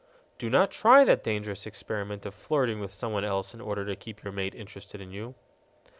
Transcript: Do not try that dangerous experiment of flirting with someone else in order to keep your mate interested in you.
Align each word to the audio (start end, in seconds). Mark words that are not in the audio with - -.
Do 0.39 0.49
not 0.49 0.71
try 0.71 1.03
that 1.05 1.23
dangerous 1.23 1.67
experiment 1.67 2.25
of 2.25 2.33
flirting 2.33 2.79
with 2.79 2.89
someone 2.91 3.23
else 3.23 3.53
in 3.53 3.61
order 3.61 3.85
to 3.85 3.95
keep 3.95 4.23
your 4.23 4.33
mate 4.33 4.55
interested 4.55 4.99
in 4.99 5.11
you. 5.11 5.35